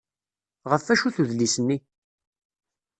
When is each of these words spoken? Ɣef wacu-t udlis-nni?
Ɣef 0.71 0.83
wacu-t 0.87 1.17
udlis-nni? 1.21 1.77